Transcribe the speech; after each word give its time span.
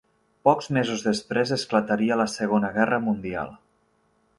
Pocs 0.47 0.69
mesos 0.77 1.03
després, 1.09 1.53
esclataria 1.57 2.19
la 2.23 2.29
Segona 2.39 2.77
Guerra 2.79 3.03
mundial. 3.09 3.59